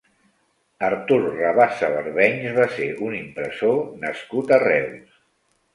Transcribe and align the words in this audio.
Artur 0.87 1.19
Rabassa 1.33 1.91
Barbenys 1.97 2.57
va 2.59 2.67
ser 2.79 2.91
un 3.11 3.17
impressor 3.21 3.81
nascut 4.07 4.57
a 4.59 4.63
Reus. 4.71 5.21